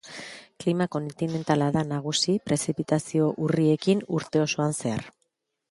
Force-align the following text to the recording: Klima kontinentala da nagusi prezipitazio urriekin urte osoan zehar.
Klima 0.63 0.87
kontinentala 0.95 1.67
da 1.75 1.83
nagusi 1.91 2.35
prezipitazio 2.49 3.29
urriekin 3.47 4.05
urte 4.21 4.45
osoan 4.47 4.77
zehar. 4.81 5.11